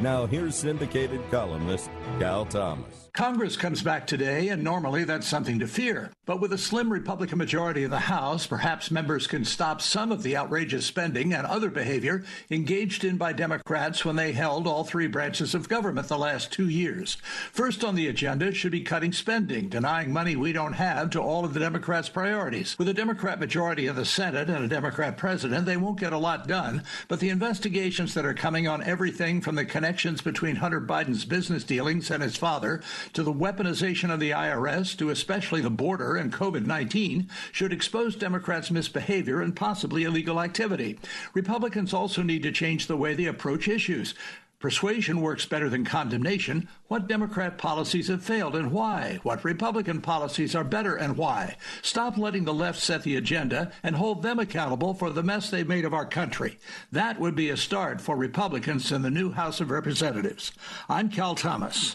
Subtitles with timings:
[0.00, 3.08] Now, here's syndicated columnist Cal Thomas.
[3.12, 6.12] Congress comes back today, and normally that's something to fear.
[6.24, 10.22] But with a slim Republican majority in the House, perhaps members can stop some of
[10.22, 15.08] the outrageous spending and other behavior engaged in by Democrats when they held all three
[15.08, 17.16] branches of government the last two years.
[17.50, 21.44] First on the agenda should be cutting spending, denying money we don't have to all
[21.44, 22.78] of the Democrats' priorities.
[22.78, 26.18] With a Democrat majority in the Senate and a Democrat president, they won't get a
[26.18, 30.82] lot done, but the investigations that are coming on everything from the connections between Hunter
[30.82, 32.82] Biden's business dealings and his father
[33.14, 38.14] to the weaponization of the IRS to especially the border and COVID 19 should expose
[38.14, 40.98] Democrats' misbehavior and possibly illegal activity.
[41.32, 44.14] Republicans also need to change the way they approach issues.
[44.60, 46.68] Persuasion works better than condemnation.
[46.88, 49.20] What Democrat policies have failed and why?
[49.22, 51.56] What Republican policies are better and why?
[51.80, 55.68] Stop letting the left set the agenda and hold them accountable for the mess they've
[55.68, 56.58] made of our country.
[56.90, 60.50] That would be a start for Republicans in the new House of Representatives.
[60.88, 61.94] I'm Cal Thomas.